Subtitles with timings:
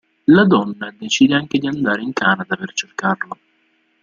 [0.33, 3.37] La donna decide anche di andare in Canada per cercarlo.